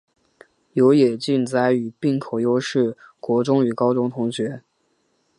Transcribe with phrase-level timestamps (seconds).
[0.73, 4.63] 有野晋哉与滨口优是国中与高中同学。